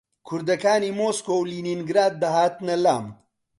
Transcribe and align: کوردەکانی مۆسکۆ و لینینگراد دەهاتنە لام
کوردەکانی 0.27 0.95
مۆسکۆ 0.99 1.33
و 1.37 1.47
لینینگراد 1.51 2.13
دەهاتنە 2.21 2.75
لام 2.83 3.05